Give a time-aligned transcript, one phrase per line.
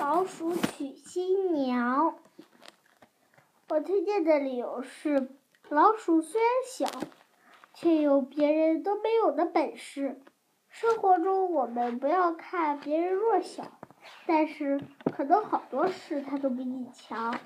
[0.00, 2.16] 老鼠娶新娘。
[3.68, 5.28] 我推荐的理由是，
[5.68, 7.06] 老鼠虽然小，
[7.74, 10.18] 却有别人都没有的本事。
[10.70, 13.78] 生活中，我们不要看别人弱小，
[14.24, 14.80] 但是
[15.14, 17.38] 可能好多事他都比你强。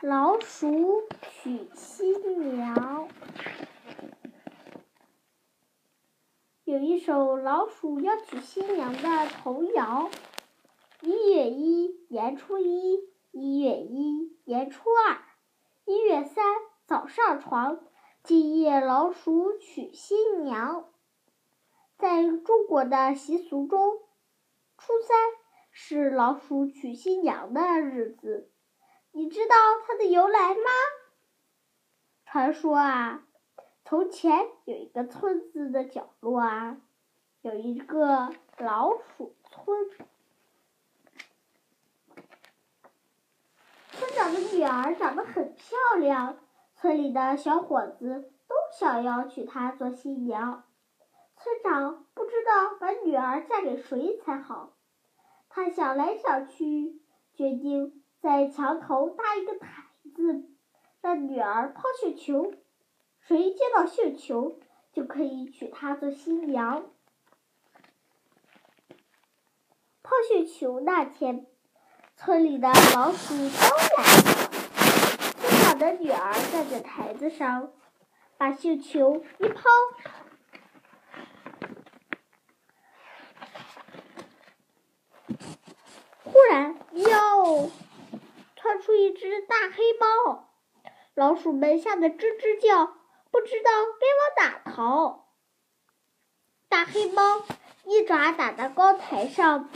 [0.00, 3.08] 老鼠娶新娘。
[6.62, 10.08] 有一首老鼠要娶新娘的童谣：
[12.16, 15.18] 年初一；一月一，年初二；
[15.84, 16.46] 一月三，
[16.86, 17.84] 早上床。
[18.22, 20.88] 今夜老鼠娶新娘。
[21.98, 23.98] 在中国的习俗中，
[24.78, 25.14] 初三
[25.70, 28.50] 是老鼠娶新娘的日子。
[29.12, 29.54] 你知道
[29.86, 30.70] 它的由来吗？
[32.24, 33.26] 传说啊。
[33.84, 36.80] 从前有一个村子的角落啊，
[37.42, 39.90] 有一个老鼠村
[44.14, 46.38] 长的女儿长得很漂亮，
[46.74, 50.64] 村里的小伙子都想要娶她做新娘。
[51.36, 54.72] 村长不知道把女儿嫁给谁才好，
[55.48, 57.00] 他想来想去，
[57.34, 60.48] 决定在墙头搭一个台子，
[61.00, 62.52] 让女儿抛绣球。
[63.20, 64.60] 谁接到绣球，
[64.92, 66.86] 就可以娶她做新娘。
[70.02, 71.46] 抛绣球那天，
[72.16, 74.55] 村里的老鼠都来了。
[75.76, 77.70] 村长的女儿站在台子上，
[78.38, 79.62] 把绣球一抛，
[86.24, 87.70] 忽然，哟，
[88.56, 90.48] 窜出一只大黑猫，
[91.14, 92.96] 老鼠们吓得吱吱叫。
[93.30, 95.26] 不知道该往哪逃，
[96.70, 97.42] 大黑猫
[97.84, 99.68] 一爪打到高台上，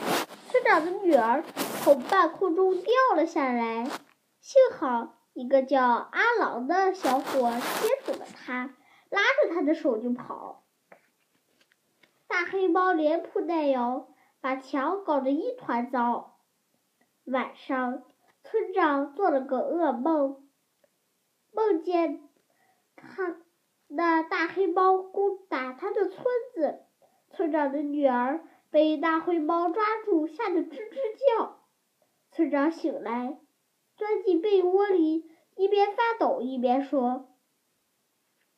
[0.49, 1.45] 村长的女儿
[1.83, 3.85] 从半空中掉了下来，
[4.41, 8.75] 幸好一个叫阿郎的小伙接住了他，
[9.09, 10.65] 拉着他的手就跑。
[12.27, 14.09] 大黑猫连扑带摇，
[14.41, 16.39] 把墙搞得一团糟。
[17.25, 18.03] 晚上，
[18.43, 20.49] 村长做了个噩梦，
[21.53, 22.29] 梦见
[22.97, 23.37] 他。
[23.87, 26.25] 那大黑猫攻打他的村
[26.55, 26.85] 子，
[27.31, 31.61] 村长的女儿被大灰猫抓住，吓得吱吱叫。
[32.31, 33.39] 村长醒来，
[34.01, 37.29] 钻进被窝里，一边发抖一边说：“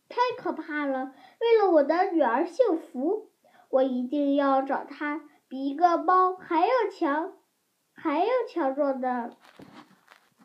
[0.09, 1.13] 太可怕了！
[1.41, 3.33] 为了我的女儿幸福，
[3.69, 7.37] 我一定要找她比一个猫还要强、
[7.93, 9.37] 还要强壮的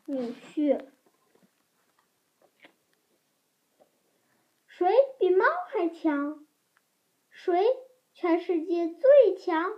[0.06, 0.84] 女婿。”
[4.66, 6.44] 谁比猫还强？
[7.30, 7.64] 谁
[8.12, 9.70] 全世界最强？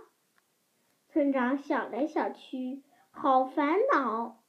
[1.09, 4.40] 村长想来想去，好烦恼。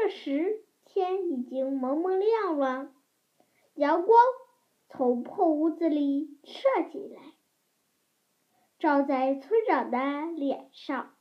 [0.00, 2.92] 这时天已经蒙蒙亮了，
[3.74, 4.16] 阳光
[4.88, 7.20] 从破屋子里射进来，
[8.78, 9.98] 照在村长的
[10.36, 11.16] 脸上。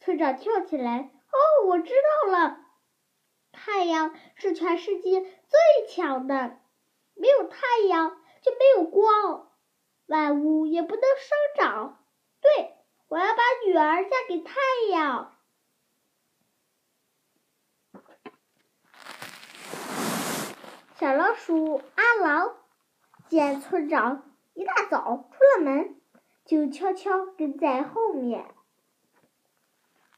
[0.00, 1.94] 村长跳起来：“哦，我知
[2.26, 2.58] 道了。”
[3.52, 6.58] 太阳是全世界最强的，
[7.14, 8.10] 没有太阳
[8.42, 9.50] 就没有光，
[10.04, 12.04] 万物也不能生长。
[12.42, 12.74] 对，
[13.08, 14.60] 我要把女儿嫁给太
[14.90, 15.33] 阳。
[20.96, 22.54] 小老鼠阿郎
[23.26, 26.00] 见村长一大早出了门，
[26.44, 28.54] 就悄悄跟在后面。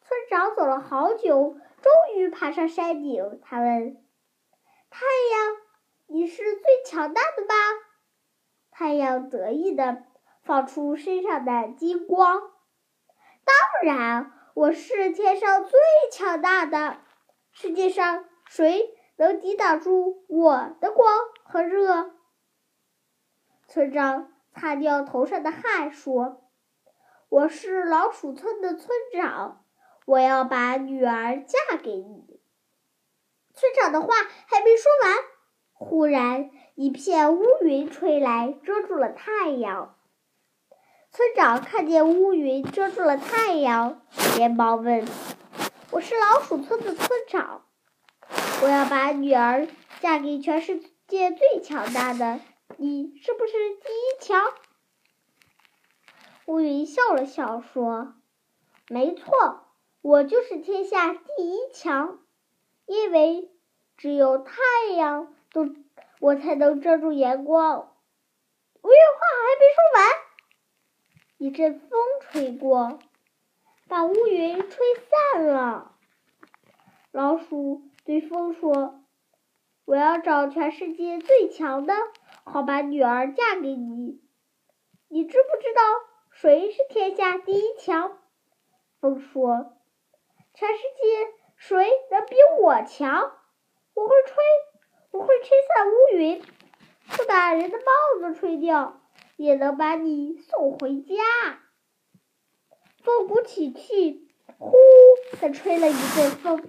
[0.02, 1.56] 村长走了好久。
[1.82, 4.04] 终于爬上山顶，他问
[4.90, 5.00] ：“太
[5.30, 5.56] 阳，
[6.08, 7.54] 你是最强大的吧？”
[8.72, 10.04] 太阳得意的
[10.42, 12.40] 放出身上的金光
[13.44, 13.54] ：“当
[13.84, 15.78] 然，我是天上最
[16.10, 16.98] 强大的。
[17.52, 21.08] 世界上谁能抵挡住我的光
[21.44, 22.12] 和热？”
[23.68, 26.44] 村长擦掉头上的汗说
[27.28, 29.62] ：“我是老鼠村的村长。”
[30.06, 32.40] 我要把女儿嫁给你。
[33.52, 34.14] 村长的话
[34.46, 35.16] 还没说完，
[35.72, 39.96] 忽然一片乌云吹来，遮住了太阳。
[41.10, 44.00] 村长看见乌云遮住了太阳，
[44.36, 45.04] 连忙问
[45.90, 47.65] ：“我是老鼠村的村长，
[48.62, 49.68] 我要把女儿
[50.00, 52.40] 嫁给全世界最强大的，
[52.76, 54.52] 你是不是第一强？”
[56.46, 58.14] 乌云笑了笑说
[58.88, 59.62] ：“没错。”
[60.02, 62.20] 我就是天下第一强，
[62.86, 63.50] 因为
[63.96, 64.52] 只有太
[64.96, 65.74] 阳都
[66.20, 67.92] 我才能遮住阳光。
[68.82, 70.06] 我有话还没说完，
[71.38, 73.00] 一阵风吹过，
[73.88, 74.78] 把乌云吹
[75.34, 75.96] 散了。
[77.10, 79.00] 老鼠对风说
[79.84, 81.92] ：“我要找全世界最强的，
[82.44, 84.20] 好把女儿嫁给你。
[85.08, 85.82] 你知不知道
[86.30, 88.16] 谁是天下第一强？”
[89.02, 89.76] 风说
[90.54, 93.32] ：“全世界谁能比我强？
[93.94, 94.36] 我会吹，
[95.10, 96.40] 我会吹散乌云，
[97.08, 99.02] 不把人的帽子吹掉，
[99.34, 101.14] 也能把你送回家。”
[103.02, 104.28] 风鼓起气，
[104.58, 104.76] 呼
[105.40, 106.68] 的吹了一阵风。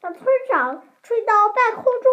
[0.00, 2.12] 把村长吹到半空中，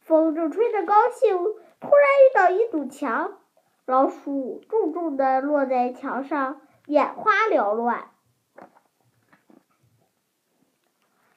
[0.00, 1.36] 风正吹得高兴，
[1.80, 3.38] 突然遇到一堵墙，
[3.86, 8.10] 老鼠重重的落在墙上，眼花缭乱。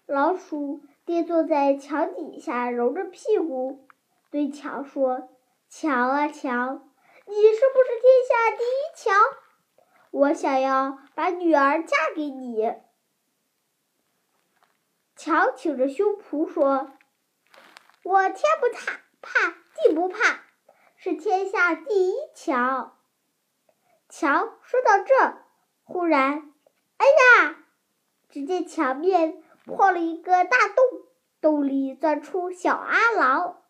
[0.05, 3.87] 老鼠跌坐在墙底下，揉着屁股，
[4.29, 5.29] 对墙说
[5.69, 6.91] ：“墙啊墙，
[7.25, 9.15] 你是不是天下第一墙？
[10.11, 12.75] 我想要把女儿嫁给你。”
[15.23, 16.91] 强挺着胸脯说
[18.03, 20.41] ：“我天不怕，怕地不怕，
[20.97, 22.97] 是天下第一强。”
[24.11, 25.37] 强说到这，
[25.85, 26.53] 忽然，
[26.97, 27.05] 哎
[27.45, 27.55] 呀！
[28.27, 30.75] 只见墙面破了一个大洞，
[31.39, 33.63] 洞里钻出小阿郎。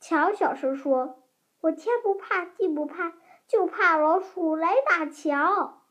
[0.00, 1.22] 强小声说
[1.60, 3.12] ：“我天不怕，地不怕，
[3.46, 5.82] 就怕老鼠来打墙。”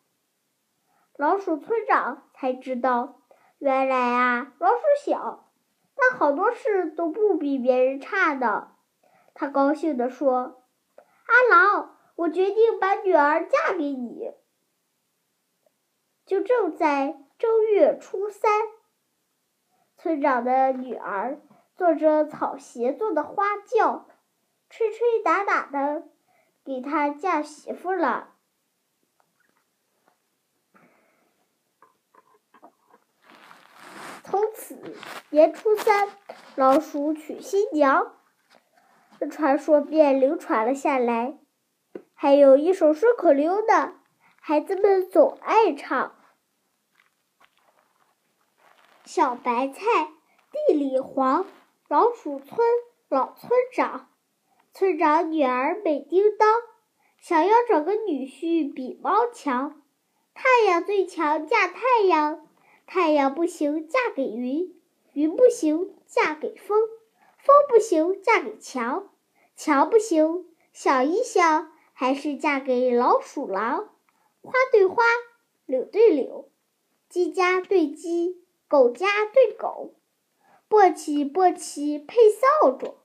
[1.15, 3.16] 老鼠村长才知道。
[3.59, 5.49] 原来啊，老鼠小，
[5.95, 8.75] 但好多事都不比别人差的。
[9.33, 10.63] 他高兴地说
[11.25, 14.31] ：“阿郎，我决定把女儿嫁给你。”
[16.25, 18.51] 就正在正月初三，
[19.97, 21.41] 村长的女儿
[21.73, 24.07] 坐着草鞋做的花轿，
[24.69, 26.03] 吹吹打打的，
[26.63, 28.35] 给他嫁媳妇了。
[34.29, 34.77] 从此，
[35.29, 36.09] 年初三，
[36.55, 38.13] 老鼠娶新娘，
[39.17, 41.37] 这传说便流传了下来。
[42.13, 43.93] 还有一首顺口溜呢，
[44.41, 46.17] 孩子们总爱唱
[49.05, 49.81] ：“小白菜
[50.51, 51.45] 地里黄，
[51.87, 52.59] 老鼠村
[53.07, 54.09] 老村长，
[54.73, 56.49] 村长女儿美叮当，
[57.17, 59.81] 想要找个女婿比猫强，
[60.33, 62.45] 太阳最强嫁太阳。”
[62.87, 64.73] 太阳不行，嫁给云；
[65.11, 66.79] 云不行，嫁给风；
[67.37, 69.09] 风不行，嫁给墙；
[69.57, 73.93] 墙不行，想一想，还是嫁给老鼠狼。
[74.41, 75.03] 花对花，
[75.65, 76.49] 柳对柳，
[77.09, 79.95] 鸡家对鸡，狗家对狗，
[80.69, 82.95] 簸箕簸箕配扫帚。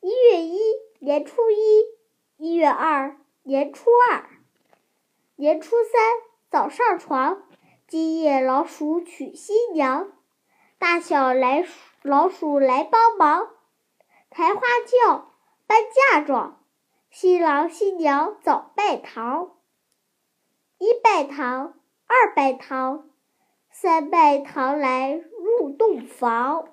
[0.00, 0.60] 一月一，
[1.00, 1.56] 年初一；
[2.36, 4.26] 一月二，年初二；
[5.34, 6.14] 年初三，
[6.48, 7.48] 早上床。
[7.90, 10.12] 今夜老鼠娶新娘，
[10.78, 11.66] 大小来
[12.02, 13.48] 老鼠来帮忙，
[14.30, 15.32] 抬花轿，
[15.66, 15.76] 搬
[16.12, 16.60] 嫁妆，
[17.10, 19.50] 新郎新娘早拜堂。
[20.78, 21.74] 一拜堂，
[22.06, 23.10] 二拜堂，
[23.72, 25.12] 三拜堂来
[25.58, 26.68] 入洞房。